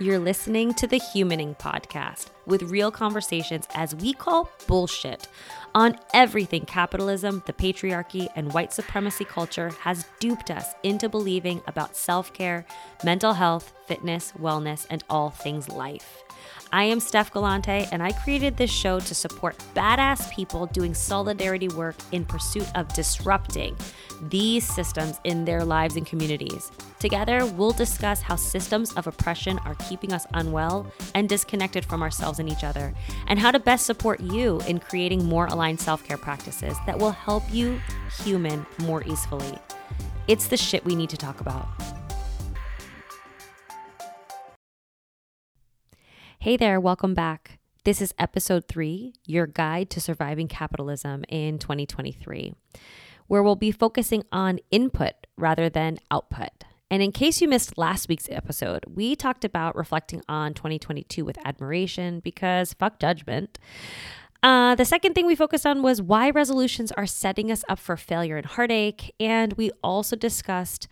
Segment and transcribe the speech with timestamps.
[0.00, 5.28] You're listening to the Humaning Podcast with real conversations as we call bullshit
[5.74, 11.96] on everything capitalism, the patriarchy, and white supremacy culture has duped us into believing about
[11.96, 12.64] self care,
[13.02, 16.22] mental health, fitness, wellness, and all things life.
[16.72, 21.68] I am Steph Galante, and I created this show to support badass people doing solidarity
[21.68, 23.76] work in pursuit of disrupting
[24.28, 26.72] these systems in their lives and communities.
[26.98, 32.40] Together, we'll discuss how systems of oppression are keeping us unwell and disconnected from ourselves
[32.40, 32.92] and each other,
[33.28, 37.10] and how to best support you in creating more aligned self care practices that will
[37.10, 37.80] help you
[38.22, 39.58] human more easily.
[40.28, 41.66] It's the shit we need to talk about.
[46.38, 47.58] Hey there, welcome back.
[47.84, 52.52] This is episode three Your Guide to Surviving Capitalism in 2023,
[53.26, 56.64] where we'll be focusing on input rather than output.
[56.90, 61.38] And in case you missed last week's episode, we talked about reflecting on 2022 with
[61.46, 63.58] admiration because fuck judgment.
[64.44, 67.96] Uh, the second thing we focused on was why resolutions are setting us up for
[67.96, 69.14] failure and heartache.
[69.18, 70.86] And we also discussed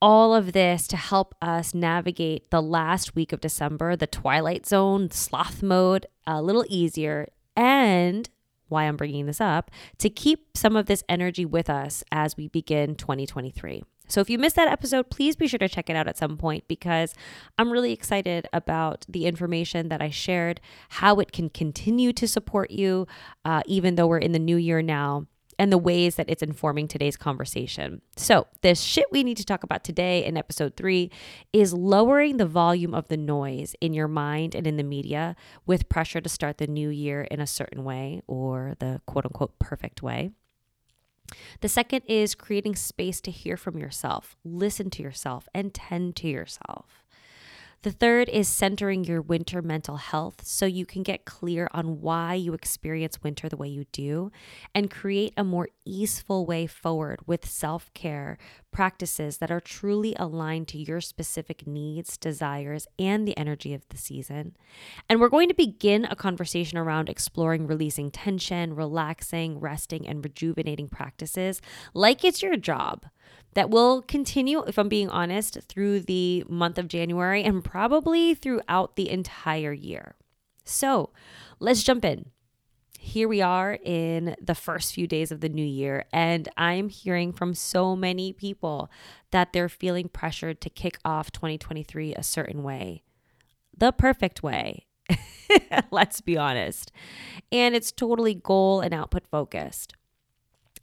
[0.00, 5.10] all of this to help us navigate the last week of December, the twilight zone,
[5.10, 8.30] sloth mode, a little easier, and
[8.68, 12.48] why I'm bringing this up to keep some of this energy with us as we
[12.48, 13.84] begin 2023.
[14.08, 16.36] So, if you missed that episode, please be sure to check it out at some
[16.36, 17.14] point because
[17.58, 22.70] I'm really excited about the information that I shared, how it can continue to support
[22.70, 23.06] you,
[23.44, 25.26] uh, even though we're in the new year now,
[25.58, 28.02] and the ways that it's informing today's conversation.
[28.16, 31.10] So, the shit we need to talk about today in episode three
[31.52, 35.88] is lowering the volume of the noise in your mind and in the media with
[35.88, 40.02] pressure to start the new year in a certain way or the quote unquote perfect
[40.02, 40.30] way.
[41.60, 46.28] The second is creating space to hear from yourself, listen to yourself, and tend to
[46.28, 47.02] yourself.
[47.82, 52.34] The third is centering your winter mental health so you can get clear on why
[52.34, 54.32] you experience winter the way you do
[54.74, 58.38] and create a more easeful way forward with self care
[58.76, 63.96] practices that are truly aligned to your specific needs, desires, and the energy of the
[63.96, 64.54] season.
[65.08, 70.88] And we're going to begin a conversation around exploring releasing tension, relaxing, resting, and rejuvenating
[70.88, 71.62] practices
[71.94, 73.06] like it's your job
[73.54, 78.96] that will continue, if I'm being honest, through the month of January and probably throughout
[78.96, 80.16] the entire year.
[80.64, 81.08] So
[81.60, 82.26] let's jump in.
[83.06, 87.32] Here we are in the first few days of the new year, and I'm hearing
[87.32, 88.90] from so many people
[89.30, 93.04] that they're feeling pressured to kick off 2023 a certain way,
[93.78, 94.86] the perfect way.
[95.92, 96.90] Let's be honest.
[97.52, 99.94] And it's totally goal and output focused.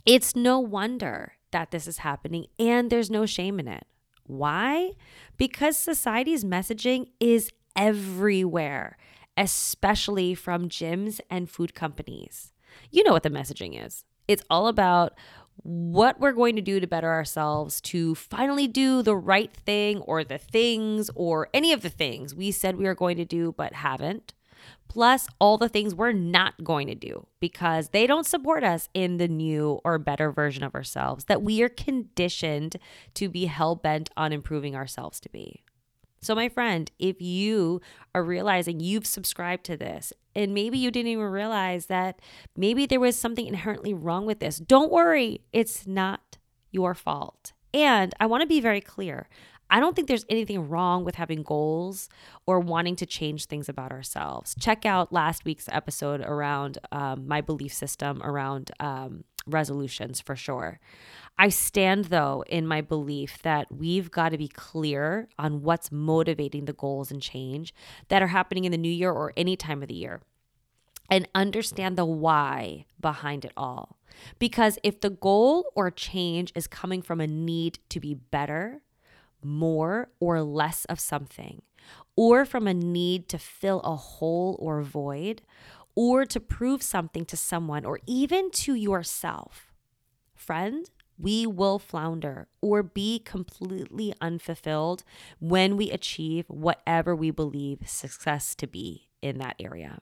[0.06, 3.86] It's no wonder that this is happening and there's no shame in it.
[4.26, 4.92] Why?
[5.36, 8.98] Because society's messaging is everywhere,
[9.38, 12.52] especially from gyms and food companies.
[12.92, 14.06] You know what the messaging is.
[14.28, 15.14] It's all about
[15.58, 20.24] what we're going to do to better ourselves to finally do the right thing or
[20.24, 23.74] the things or any of the things we said we were going to do but
[23.74, 24.34] haven't
[24.88, 29.18] plus all the things we're not going to do because they don't support us in
[29.18, 32.78] the new or better version of ourselves that we are conditioned
[33.14, 35.64] to be hell bent on improving ourselves to be.
[36.24, 37.82] So, my friend, if you
[38.16, 42.20] are realizing you've subscribed to this and maybe you didn't even realize that
[42.56, 46.38] maybe there was something inherently wrong with this, don't worry, it's not
[46.72, 47.54] your fault.
[47.74, 49.28] And I want to be very clear
[49.70, 52.10] I don't think there's anything wrong with having goals
[52.46, 54.56] or wanting to change things about ourselves.
[54.60, 60.80] Check out last week's episode around um, my belief system around um, resolutions for sure.
[61.38, 66.66] I stand though in my belief that we've got to be clear on what's motivating
[66.66, 67.74] the goals and change
[68.10, 70.22] that are happening in the new year or any time of the year
[71.10, 73.98] and understand the why behind it all.
[74.40, 78.82] Because if the goal or change is coming from a need to be better,
[79.44, 81.62] more or less of something,
[82.16, 85.42] or from a need to fill a hole or void,
[85.96, 89.72] or to prove something to someone, or even to yourself.
[90.34, 95.04] Friend, we will flounder or be completely unfulfilled
[95.40, 100.00] when we achieve whatever we believe success to be in that area.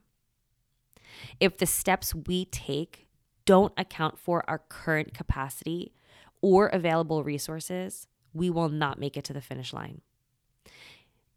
[1.39, 3.07] If the steps we take
[3.45, 5.93] don't account for our current capacity
[6.41, 10.01] or available resources, we will not make it to the finish line.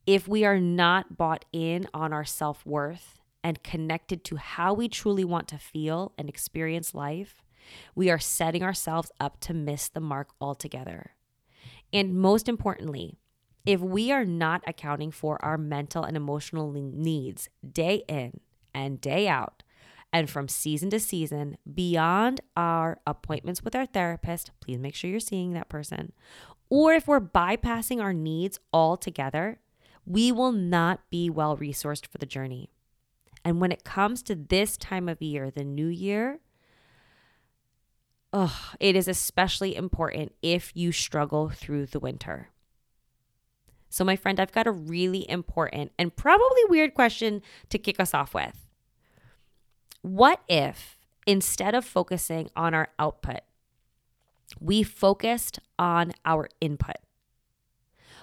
[0.06, 4.88] If we are not bought in on our self worth and connected to how we
[4.88, 7.42] truly want to feel and experience life,
[7.94, 11.12] we are setting ourselves up to miss the mark altogether.
[11.92, 13.18] And most importantly,
[13.64, 18.40] if we are not accounting for our mental and emotional needs day in
[18.74, 19.62] and day out,
[20.12, 25.18] and from season to season, beyond our appointments with our therapist, please make sure you're
[25.18, 26.12] seeing that person,
[26.74, 29.60] or if we're bypassing our needs altogether,
[30.04, 32.68] we will not be well resourced for the journey.
[33.44, 36.40] And when it comes to this time of year, the new year,
[38.32, 42.48] oh, it is especially important if you struggle through the winter.
[43.88, 48.14] So, my friend, I've got a really important and probably weird question to kick us
[48.14, 48.66] off with.
[50.02, 53.42] What if instead of focusing on our output,
[54.60, 56.96] we focused on our input?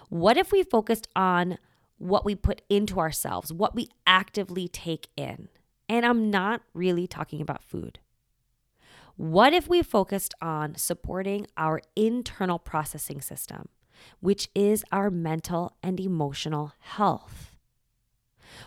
[0.10, 1.58] What if we focused on
[1.98, 5.48] what we put into ourselves, what we actively take in?
[5.88, 8.00] And I'm not really talking about food.
[9.18, 13.68] What if we focused on supporting our internal processing system?
[14.20, 17.56] which is our mental and emotional health.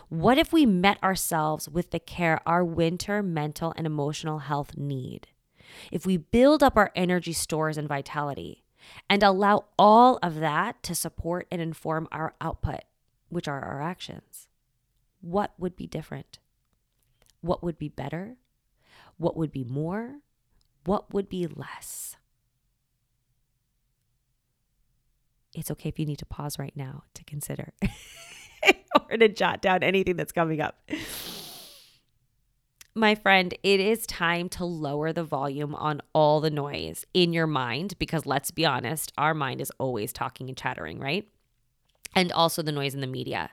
[0.09, 5.27] What if we met ourselves with the care our winter mental and emotional health need?
[5.91, 8.63] If we build up our energy stores and vitality
[9.09, 12.81] and allow all of that to support and inform our output,
[13.29, 14.47] which are our actions,
[15.21, 16.39] what would be different?
[17.41, 18.37] What would be better?
[19.17, 20.19] What would be more?
[20.85, 22.17] What would be less?
[25.55, 27.73] it's okay if you need to pause right now to consider
[29.09, 30.77] or to jot down anything that's coming up.
[32.97, 37.45] My friend, it is time to lower the volume on all the noise in your
[37.45, 41.27] mind because let's be honest, our mind is always talking and chattering, right?
[42.15, 43.49] And also the noise in the media.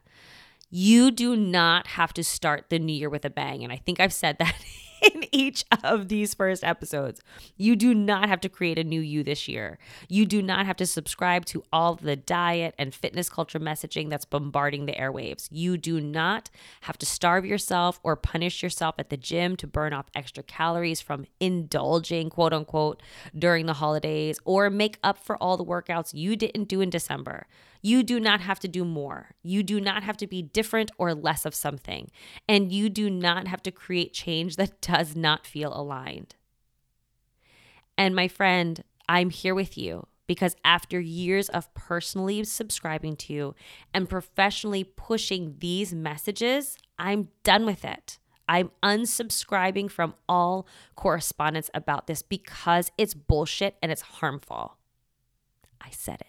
[0.71, 3.65] You do not have to start the new year with a bang.
[3.65, 4.55] And I think I've said that
[5.15, 7.21] in each of these first episodes.
[7.57, 9.79] You do not have to create a new you this year.
[10.09, 14.25] You do not have to subscribe to all the diet and fitness culture messaging that's
[14.25, 15.49] bombarding the airwaves.
[15.51, 16.51] You do not
[16.83, 21.01] have to starve yourself or punish yourself at the gym to burn off extra calories
[21.01, 23.03] from indulging, quote unquote,
[23.37, 27.47] during the holidays or make up for all the workouts you didn't do in December.
[27.83, 29.31] You do not have to do more.
[29.43, 32.11] You do not have to be different or less of something.
[32.49, 36.37] And you do not have to create change that does not feel aligned.
[37.99, 43.55] And my friend, I'm here with you because after years of personally subscribing to you
[43.93, 48.19] and professionally pushing these messages, I'm done with it.
[48.49, 54.77] I'm unsubscribing from all correspondence about this because it's bullshit and it's harmful.
[55.81, 56.23] I said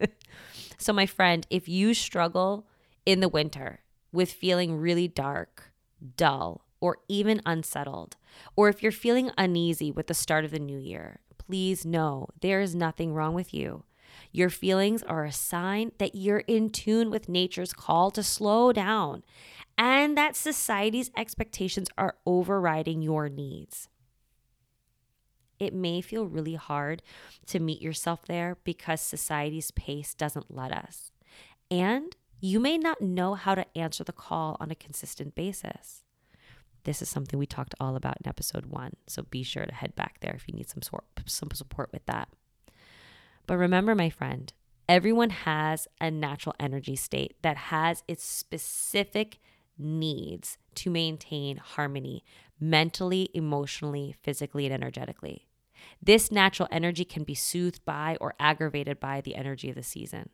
[0.00, 0.10] it.
[0.78, 2.66] So, my friend, if you struggle
[3.06, 3.80] in the winter
[4.12, 5.72] with feeling really dark,
[6.16, 8.16] dull, or even unsettled,
[8.56, 12.60] or if you're feeling uneasy with the start of the new year, please know there
[12.60, 13.84] is nothing wrong with you.
[14.32, 19.22] Your feelings are a sign that you're in tune with nature's call to slow down
[19.76, 23.88] and that society's expectations are overriding your needs
[25.64, 27.02] it may feel really hard
[27.46, 31.10] to meet yourself there because society's pace doesn't let us.
[31.70, 36.04] And you may not know how to answer the call on a consistent basis.
[36.84, 38.92] This is something we talked all about in episode one.
[39.06, 42.04] So be sure to head back there if you need some sort some support with
[42.06, 42.28] that.
[43.46, 44.52] But remember, my friend,
[44.88, 49.38] everyone has a natural energy state that has its specific
[49.78, 52.24] needs to maintain harmony
[52.60, 55.48] mentally, emotionally, physically, and energetically.
[56.02, 60.30] This natural energy can be soothed by or aggravated by the energy of the season.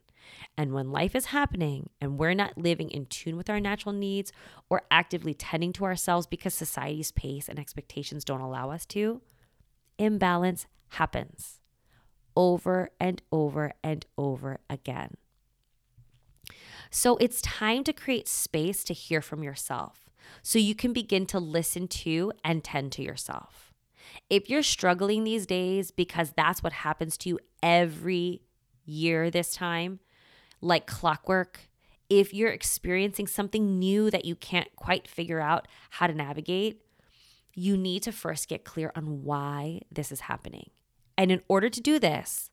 [0.56, 4.32] And when life is happening and we're not living in tune with our natural needs
[4.68, 9.22] or actively tending to ourselves because society's pace and expectations don't allow us to,
[9.98, 11.60] imbalance happens
[12.36, 15.16] over and over and over again.
[16.90, 20.10] So it's time to create space to hear from yourself
[20.42, 23.69] so you can begin to listen to and tend to yourself.
[24.28, 28.42] If you're struggling these days because that's what happens to you every
[28.84, 30.00] year this time,
[30.60, 31.60] like clockwork,
[32.08, 36.82] if you're experiencing something new that you can't quite figure out how to navigate,
[37.54, 40.70] you need to first get clear on why this is happening.
[41.16, 42.50] And in order to do this,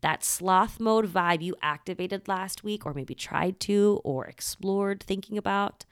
[0.00, 5.38] that sloth mode vibe you activated last week, or maybe tried to, or explored thinking
[5.38, 5.84] about,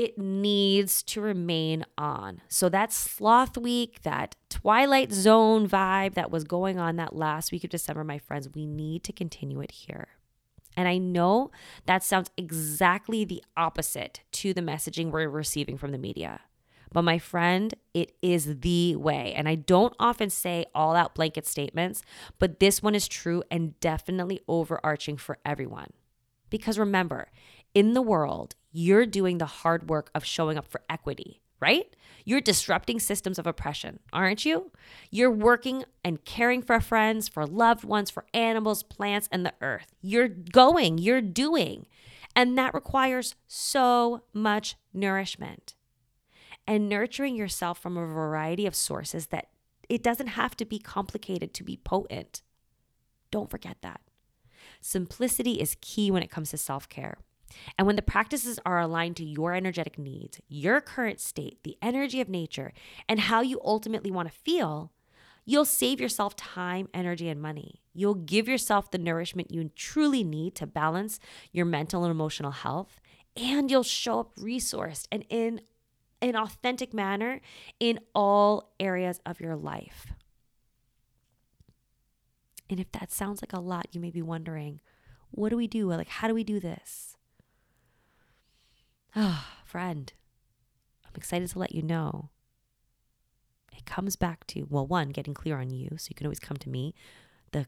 [0.00, 2.40] it needs to remain on.
[2.48, 7.64] So that sloth week, that twilight zone vibe that was going on that last week
[7.64, 10.08] of December, my friends, we need to continue it here.
[10.74, 11.50] And I know
[11.84, 16.40] that sounds exactly the opposite to the messaging we're receiving from the media.
[16.90, 19.34] But my friend, it is the way.
[19.36, 22.00] And I don't often say all out blanket statements,
[22.38, 25.90] but this one is true and definitely overarching for everyone.
[26.48, 27.28] Because remember,
[27.74, 31.94] in the world, you're doing the hard work of showing up for equity, right?
[32.24, 34.70] You're disrupting systems of oppression, aren't you?
[35.10, 39.94] You're working and caring for friends, for loved ones, for animals, plants, and the earth.
[40.00, 41.86] You're going, you're doing.
[42.36, 45.74] And that requires so much nourishment
[46.66, 49.48] and nurturing yourself from a variety of sources that
[49.88, 52.42] it doesn't have to be complicated to be potent.
[53.32, 54.00] Don't forget that.
[54.80, 57.18] Simplicity is key when it comes to self care.
[57.76, 62.20] And when the practices are aligned to your energetic needs, your current state, the energy
[62.20, 62.72] of nature,
[63.08, 64.92] and how you ultimately want to feel,
[65.44, 67.82] you'll save yourself time, energy, and money.
[67.92, 71.18] You'll give yourself the nourishment you truly need to balance
[71.52, 73.00] your mental and emotional health,
[73.36, 75.60] and you'll show up resourced and in
[76.22, 77.40] an authentic manner
[77.78, 80.12] in all areas of your life.
[82.68, 84.80] And if that sounds like a lot, you may be wondering,
[85.32, 85.88] what do we do?
[85.88, 87.16] Like, how do we do this?
[89.16, 90.12] Oh, friend,
[91.04, 92.30] I'm excited to let you know.
[93.76, 95.90] It comes back to, well, one, getting clear on you.
[95.96, 96.94] So you can always come to me.
[97.52, 97.66] The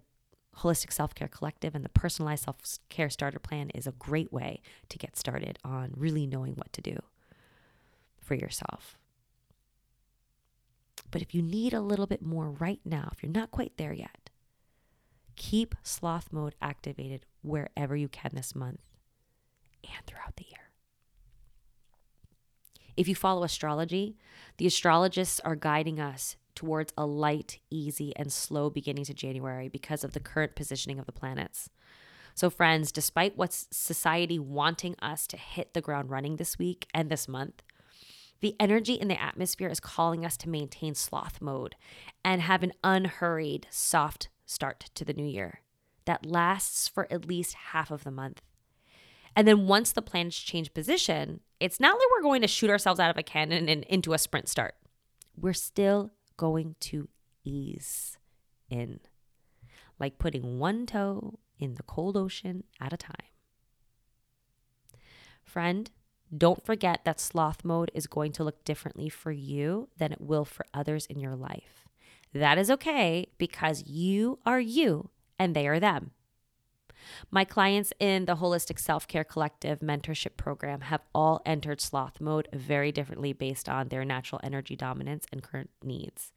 [0.58, 2.56] Holistic Self Care Collective and the Personalized Self
[2.88, 6.82] Care Starter Plan is a great way to get started on really knowing what to
[6.82, 6.98] do
[8.20, 8.98] for yourself.
[11.10, 13.92] But if you need a little bit more right now, if you're not quite there
[13.92, 14.30] yet,
[15.36, 18.80] keep sloth mode activated wherever you can this month
[19.84, 20.71] and throughout the year.
[22.96, 24.16] If you follow astrology,
[24.58, 30.04] the astrologists are guiding us towards a light, easy, and slow beginning to January because
[30.04, 31.70] of the current positioning of the planets.
[32.34, 37.10] So, friends, despite what's society wanting us to hit the ground running this week and
[37.10, 37.62] this month,
[38.40, 41.76] the energy in the atmosphere is calling us to maintain sloth mode
[42.24, 45.60] and have an unhurried, soft start to the new year
[46.04, 48.42] that lasts for at least half of the month.
[49.34, 53.00] And then once the planets change position, it's not like we're going to shoot ourselves
[53.00, 54.74] out of a cannon and into a sprint start.
[55.36, 57.08] We're still going to
[57.44, 58.18] ease
[58.68, 59.00] in,
[59.98, 63.14] like putting one toe in the cold ocean at a time.
[65.44, 65.90] Friend,
[66.36, 70.44] don't forget that sloth mode is going to look differently for you than it will
[70.44, 71.86] for others in your life.
[72.32, 76.12] That is okay because you are you and they are them.
[77.30, 82.48] My clients in the Holistic Self Care Collective mentorship program have all entered sloth mode
[82.52, 86.32] very differently based on their natural energy dominance and current needs.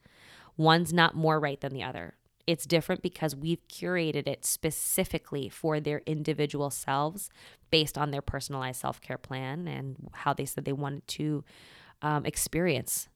[0.57, 2.15] One's not more right than the other.
[2.47, 7.29] It's different because we've curated it specifically for their individual selves
[7.71, 11.43] based on their personalized self care plan and how they said they wanted to
[12.01, 13.09] um, experience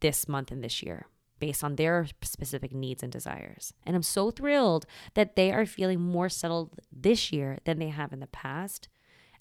[0.00, 1.06] this month and this year
[1.44, 3.74] based on their specific needs and desires.
[3.84, 8.14] And I'm so thrilled that they are feeling more settled this year than they have
[8.14, 8.88] in the past.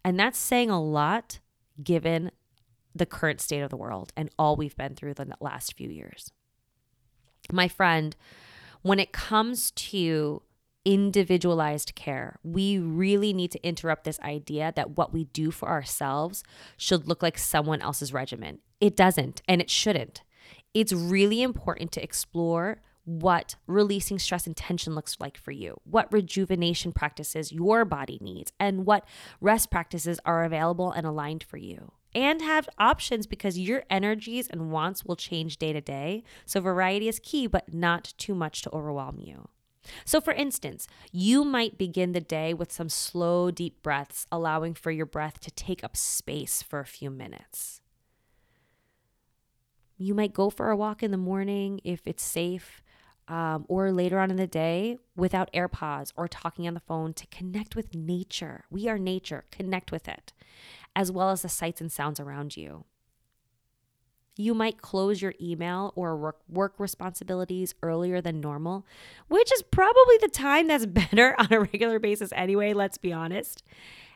[0.04, 1.40] And that's saying a lot
[1.82, 2.32] given
[2.94, 6.34] the current state of the world and all we've been through the last few years.
[7.54, 8.18] My friend,
[8.82, 10.42] when it comes to
[10.84, 16.44] individualized care, we really need to interrupt this idea that what we do for ourselves
[16.76, 18.60] should look like someone else's regimen.
[18.82, 20.22] It doesn't, and it shouldn't.
[20.74, 26.12] It's really important to explore what releasing stress and tension looks like for you, what
[26.12, 29.06] rejuvenation practices your body needs, and what
[29.42, 34.72] rest practices are available and aligned for you and have options because your energies and
[34.72, 36.24] wants will change day to day.
[36.46, 39.50] So, variety is key, but not too much to overwhelm you.
[40.06, 44.92] So, for instance, you might begin the day with some slow, deep breaths, allowing for
[44.92, 47.82] your breath to take up space for a few minutes.
[49.98, 52.82] You might go for a walk in the morning if it's safe,
[53.28, 57.28] um, or later on in the day without AirPods or talking on the phone to
[57.28, 58.66] connect with nature.
[58.70, 60.34] We are nature, connect with it
[60.96, 62.86] as well as the sights and sounds around you.
[64.36, 68.86] You might close your email or work, work responsibilities earlier than normal,
[69.28, 73.64] which is probably the time that's better on a regular basis anyway, let's be honest.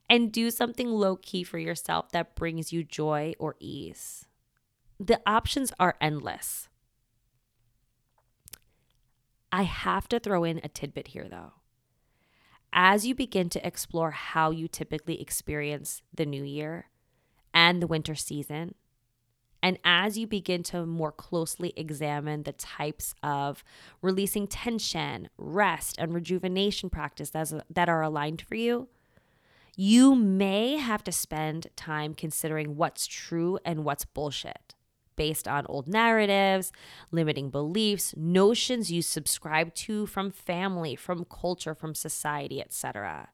[0.10, 4.27] And do something low key for yourself that brings you joy or ease.
[5.00, 6.70] The options are endless.
[9.52, 11.54] I have to throw in a tidbit here though
[12.74, 16.90] as you begin to explore how you typically experience the new year
[17.54, 18.76] and the winter season,
[19.64, 23.64] and as you begin to more closely examine the types of
[24.04, 28.88] releasing tension, rest, and rejuvenation practices that are aligned for you,
[29.76, 34.76] you may have to spend time considering what's true and what's bullshit.
[35.18, 36.72] Based on old narratives,
[37.12, 43.28] limiting beliefs, notions you subscribe to from family, from culture, from society, etc.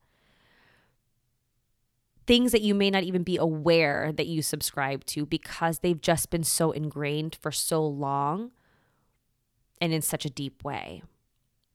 [2.26, 6.32] Things that you may not even be aware that you subscribe to because they've just
[6.32, 8.52] been so ingrained for so long
[9.80, 11.04] and in such a deep way.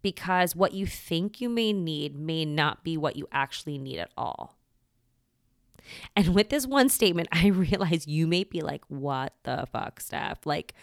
[0.00, 4.10] Because what you think you may need may not be what you actually need at
[4.16, 4.57] all.
[6.16, 10.46] And with this one statement, I realize you may be like, what the fuck, Steph?
[10.46, 10.74] Like,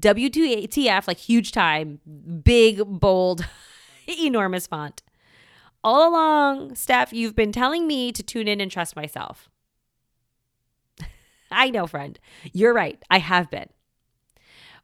[0.00, 2.00] WTF, like huge time,
[2.44, 3.46] big, bold,
[4.20, 5.02] enormous font.
[5.84, 9.48] All along, Steph, you've been telling me to tune in and trust myself.
[11.50, 12.18] I know, friend.
[12.52, 13.02] You're right.
[13.10, 13.68] I have been.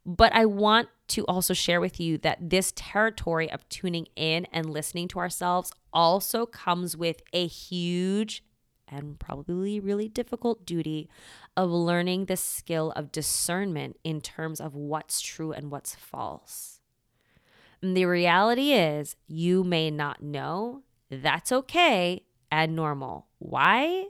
[0.05, 4.71] But I want to also share with you that this territory of tuning in and
[4.71, 8.43] listening to ourselves also comes with a huge
[8.90, 11.09] and probably really difficult duty
[11.57, 16.80] of learning the skill of discernment in terms of what's true and what's false.
[17.80, 20.83] And the reality is, you may not know.
[21.11, 23.28] That's okay and normal.
[23.38, 24.07] Why?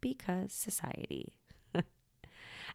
[0.00, 1.35] Because society.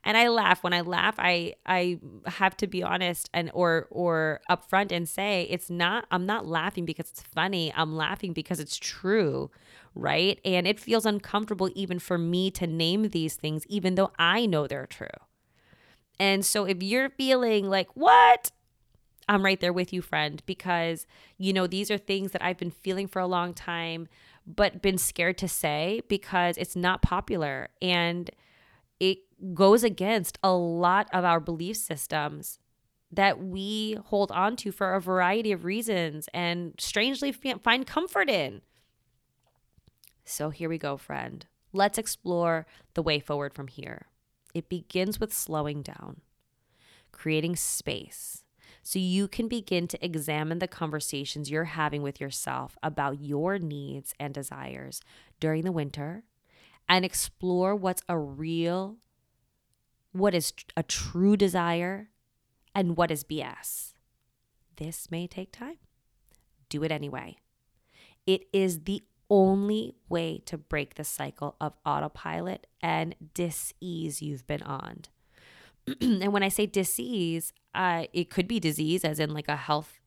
[0.03, 4.41] And I laugh when I laugh I I have to be honest and or or
[4.49, 8.77] upfront and say it's not I'm not laughing because it's funny I'm laughing because it's
[8.77, 9.51] true
[9.95, 10.39] right?
[10.45, 14.67] And it feels uncomfortable even for me to name these things, even though I know
[14.67, 15.07] they're true.
[16.19, 18.51] And so if you're feeling like, what?
[19.27, 21.05] I'm right there with you, friend, because,
[21.37, 24.07] you know, these are things that I've been feeling for a long time,
[24.45, 27.69] but been scared to say because it's not popular.
[27.81, 28.29] And
[29.53, 32.59] goes against a lot of our belief systems
[33.11, 38.61] that we hold on to for a variety of reasons and strangely find comfort in.
[40.23, 41.45] So here we go, friend.
[41.73, 44.07] Let's explore the way forward from here.
[44.53, 46.21] It begins with slowing down,
[47.11, 48.43] creating space
[48.83, 54.13] so you can begin to examine the conversations you're having with yourself about your needs
[54.19, 55.01] and desires
[55.39, 56.23] during the winter
[56.89, 58.97] and explore what's a real,
[60.11, 62.09] what is a true desire,
[62.73, 63.93] and what is BS.
[64.77, 65.77] This may take time.
[66.69, 67.37] Do it anyway.
[68.25, 74.63] It is the only way to break the cycle of autopilot and disease you've been
[74.63, 75.03] on.
[76.01, 79.99] and when I say disease, uh, it could be disease, as in like a health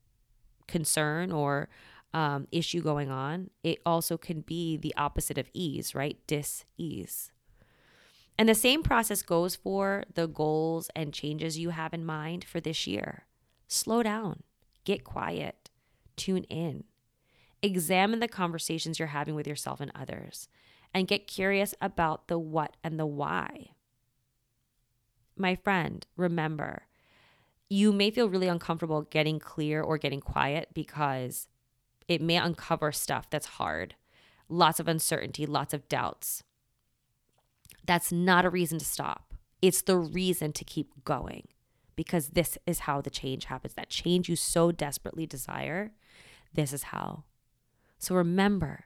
[0.67, 1.69] concern or
[2.13, 3.49] um, issue going on.
[3.63, 6.17] It also can be the opposite of ease, right?
[6.27, 7.31] Dis-ease.
[8.37, 12.59] And the same process goes for the goals and changes you have in mind for
[12.59, 13.25] this year.
[13.67, 14.43] Slow down,
[14.83, 15.69] get quiet,
[16.15, 16.83] tune in.
[17.61, 20.49] Examine the conversations you're having with yourself and others,
[20.93, 23.71] and get curious about the what and the why.
[25.37, 26.83] My friend, remember,
[27.69, 31.47] you may feel really uncomfortable getting clear or getting quiet because
[32.07, 33.95] it may uncover stuff that's hard,
[34.47, 36.43] lots of uncertainty, lots of doubts.
[37.85, 39.33] That's not a reason to stop.
[39.61, 41.47] It's the reason to keep going
[41.95, 43.73] because this is how the change happens.
[43.73, 45.91] That change you so desperately desire,
[46.53, 47.23] this is how
[47.97, 48.85] so remember,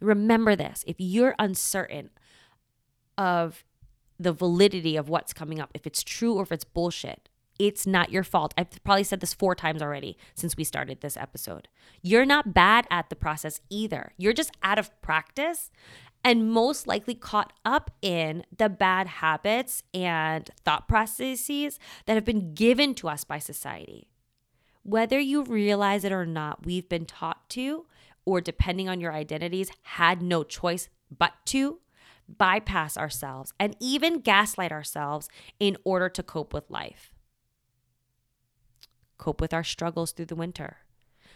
[0.00, 0.82] remember this.
[0.86, 2.10] If you're uncertain
[3.16, 3.64] of
[4.18, 7.28] the validity of what's coming up, if it's true or if it's bullshit,
[7.58, 8.52] it's not your fault.
[8.58, 11.68] I've probably said this four times already since we started this episode.
[12.02, 14.12] You're not bad at the process either.
[14.18, 15.70] You're just out of practice
[16.26, 22.52] and most likely caught up in the bad habits and thought processes that have been
[22.52, 24.08] given to us by society.
[24.82, 27.86] Whether you realize it or not, we've been taught to
[28.24, 31.78] or depending on your identities, had no choice but to
[32.28, 35.28] bypass ourselves and even gaslight ourselves
[35.60, 37.14] in order to cope with life.
[39.16, 40.78] Cope with our struggles through the winter,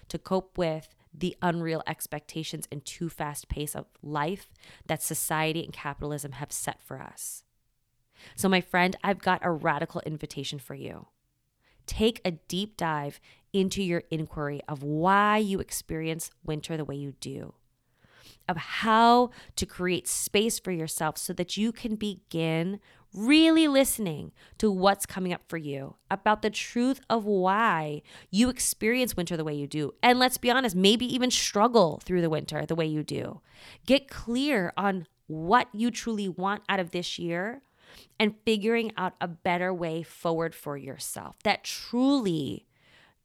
[0.09, 4.49] to cope with the unreal expectations and too fast pace of life
[4.87, 7.45] that society and capitalism have set for us.
[8.37, 11.07] So, my friend, I've got a radical invitation for you.
[11.87, 13.21] Take a deep dive
[13.53, 17.55] into your inquiry of why you experience winter the way you do,
[18.49, 22.79] of how to create space for yourself so that you can begin
[23.15, 29.17] really listening to what's coming up for you about the truth of why you experience
[29.17, 29.93] winter the way you do.
[30.03, 33.41] And let's be honest, maybe even struggle through the winter the way you do.
[33.87, 37.63] Get clear on what you truly want out of this year
[38.19, 42.67] and figuring out a better way forward for yourself that truly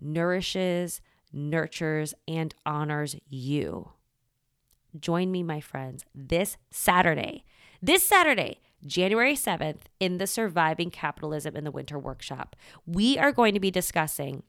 [0.02, 3.92] nourishes, nurtures, and honors you.
[5.00, 7.44] Join me, my friends, this Saturday.
[7.82, 13.54] This Saturday, January 7th, in the Surviving Capitalism in the Winter Workshop, we are going
[13.54, 14.44] to be discussing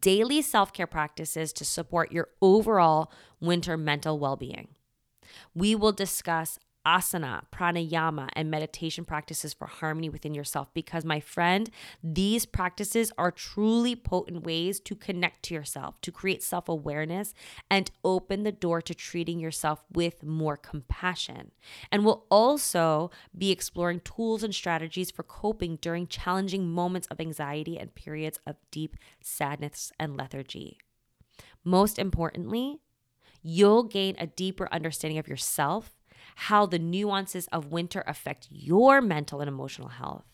[0.00, 4.68] daily self care practices to support your overall winter mental well being.
[5.54, 10.68] We will discuss asana, pranayama, and meditation practices for harmony within yourself.
[10.74, 11.70] Because, my friend,
[12.02, 17.34] these practices are truly potent ways to connect to yourself, to create self awareness,
[17.70, 21.50] and open the door to treating yourself with more compassion.
[21.90, 27.78] And we'll also be exploring tools and strategies for coping during challenging moments of anxiety
[27.78, 30.78] and periods of deep sadness and lethargy.
[31.64, 32.80] Most importantly,
[33.42, 36.01] you'll gain a deeper understanding of yourself
[36.34, 40.24] how the nuances of winter affect your mental and emotional health,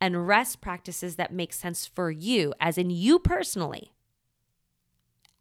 [0.00, 3.92] and rest practices that make sense for you, as in you personally,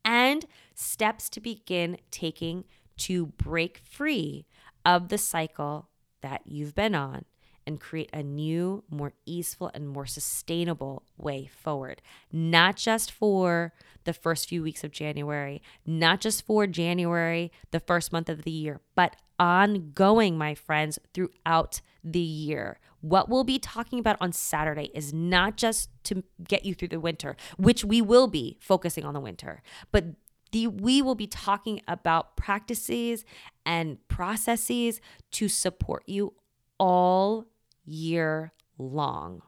[0.03, 2.65] and steps to begin taking
[2.97, 4.45] to break free
[4.85, 5.89] of the cycle
[6.21, 7.25] that you've been on
[7.65, 12.01] and create a new, more easeful, and more sustainable way forward.
[12.31, 18.11] Not just for the first few weeks of January, not just for January, the first
[18.11, 22.79] month of the year, but ongoing, my friends, throughout the year.
[23.01, 26.99] What we'll be talking about on Saturday is not just to get you through the
[27.01, 30.05] winter, which we will be focusing on the winter, but
[30.53, 33.25] the, we will be talking about practices
[33.65, 35.01] and processes
[35.31, 36.35] to support you
[36.79, 37.47] all
[37.83, 39.41] year long.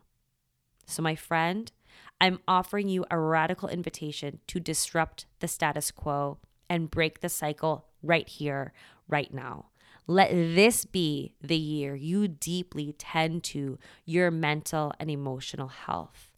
[0.87, 1.71] So, my friend,
[2.19, 7.85] I'm offering you a radical invitation to disrupt the status quo and break the cycle
[8.03, 8.73] right here,
[9.07, 9.67] right now.
[10.07, 16.31] Let this be the year you deeply tend to your mental and emotional health.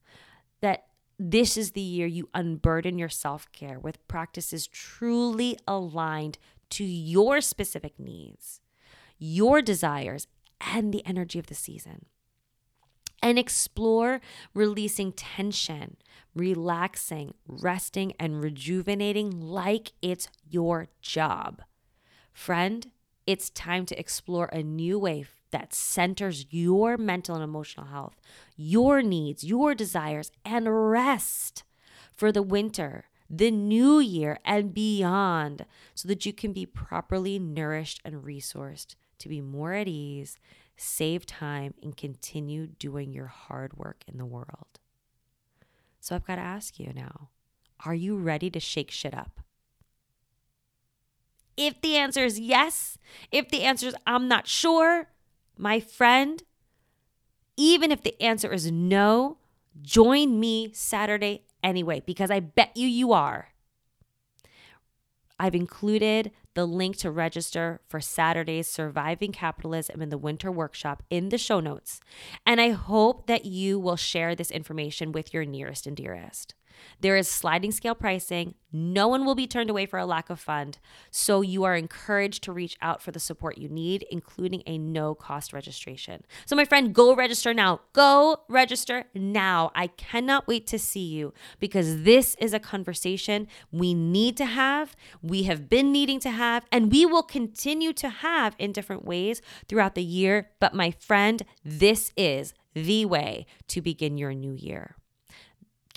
[0.62, 0.86] That
[1.20, 6.38] this is the year you unburden your self care with practices truly aligned
[6.72, 8.62] to your specific needs,
[9.18, 10.28] your desires,
[10.62, 12.06] and the energy of the season.
[13.22, 14.22] And explore
[14.54, 15.98] releasing tension,
[16.36, 21.64] relaxing, resting, and rejuvenating like it's your job.
[22.32, 22.86] Friend,
[23.28, 28.20] it's time to explore a new way that centers your mental and emotional health,
[28.56, 31.64] your needs, your desires, and rest
[32.12, 38.02] for the winter, the new year, and beyond so that you can be properly nourished
[38.04, 40.38] and resourced to be more at ease,
[40.78, 44.80] save time, and continue doing your hard work in the world.
[46.00, 47.30] So I've got to ask you now
[47.86, 49.42] are you ready to shake shit up?
[51.58, 52.98] If the answer is yes,
[53.32, 55.10] if the answer is I'm not sure,
[55.58, 56.44] my friend,
[57.58, 59.38] even if the answer is no,
[59.82, 63.50] join me Saturday anyway, because I bet you you are.
[65.40, 71.30] I've included the link to register for Saturday's Surviving Capitalism in the Winter Workshop in
[71.30, 72.00] the show notes.
[72.46, 76.56] And I hope that you will share this information with your nearest and dearest.
[77.02, 78.56] There is sliding scale pricing.
[78.72, 80.78] No one will be turned away for a lack of fund.
[81.10, 85.16] So you are encouraged to reach out for the support you need, including a no
[85.16, 86.24] cost registration.
[86.46, 87.82] So, my friend, go register now.
[87.94, 89.72] Go register now.
[89.74, 94.96] I cannot wait to see you because this is a conversation we need to have,
[95.22, 99.42] we have been needing to have, and we will continue to have in different ways
[99.70, 100.50] throughout the year.
[100.60, 104.96] But, my friend, this is the way to begin your new year.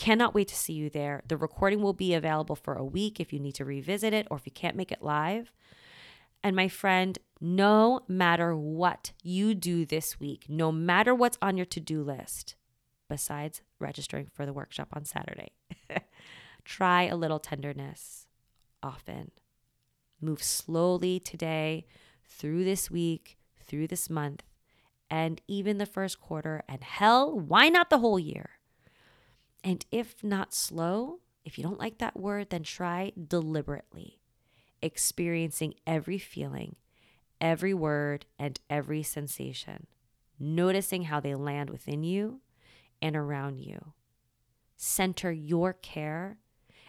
[0.01, 1.23] Cannot wait to see you there.
[1.29, 4.39] The recording will be available for a week if you need to revisit it or
[4.39, 5.53] if you can't make it live.
[6.43, 11.67] And my friend, no matter what you do this week, no matter what's on your
[11.67, 12.55] to do list,
[13.11, 15.53] besides registering for the workshop on Saturday,
[16.65, 18.27] try a little tenderness
[18.83, 19.33] often.
[20.19, 21.85] Move slowly today,
[22.25, 24.45] through this week, through this month,
[25.11, 28.60] and even the first quarter, and hell, why not the whole year?
[29.62, 34.20] And if not slow, if you don't like that word, then try deliberately,
[34.83, 36.77] experiencing every feeling,
[37.40, 39.87] every word, and every sensation,
[40.38, 42.40] noticing how they land within you
[43.03, 43.92] and around you.
[44.77, 46.38] Center your care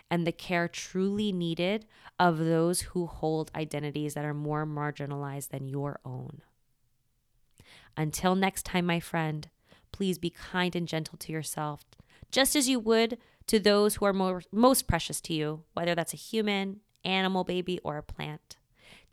[0.10, 1.86] and the care truly needed
[2.20, 6.42] of those who hold identities that are more marginalized than your own.
[7.96, 9.50] Until next time, my friend,
[9.92, 11.86] please be kind and gentle to yourself
[12.32, 13.18] just as you would
[13.48, 17.80] to those who are more, most precious to you, whether that's a human, animal baby,
[17.84, 18.58] or a plant.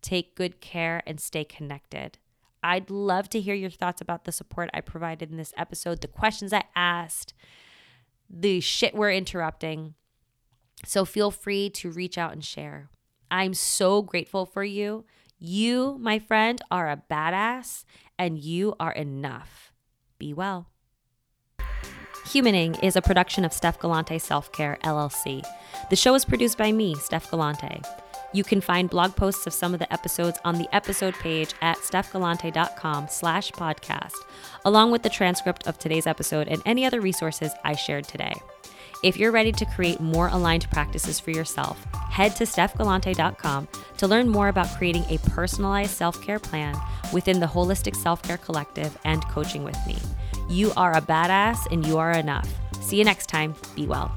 [0.03, 2.19] Take good care and stay connected.
[2.63, 6.09] I'd love to hear your thoughts about the support I provided in this episode, the
[6.09, 7.35] questions I asked,
[8.29, 9.95] the shit we're interrupting.
[10.85, 12.91] So feel free to reach out and share.
[13.31, 15.05] I'm so grateful for you.
[15.39, 17.85] You, my friend, are a badass
[18.19, 19.73] and you are enough.
[20.19, 20.69] Be well.
[22.29, 25.43] Humaning is a production of Steph Galante Self Care LLC.
[25.89, 27.81] The show is produced by me, Steph Galante.
[28.35, 31.79] You can find blog posts of some of the episodes on the episode page at
[31.79, 34.13] stephgalante.com slash podcast,
[34.67, 38.35] along with the transcript of today's episode and any other resources I shared today.
[39.03, 44.29] If you're ready to create more aligned practices for yourself, head to stephgalante.com to learn
[44.29, 46.77] more about creating a personalized self care plan
[47.11, 49.97] within the Holistic Self Care Collective and coaching with me.
[50.49, 52.49] You are a badass and you are enough.
[52.81, 53.55] See you next time.
[53.77, 54.11] Be well.